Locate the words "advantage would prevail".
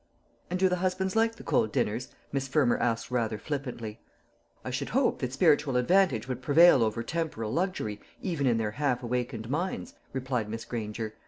5.77-6.81